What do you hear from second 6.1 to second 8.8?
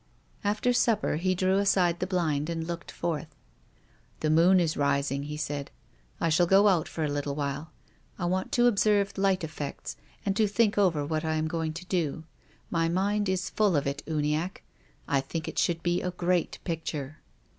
I shall go out for a little while. I want to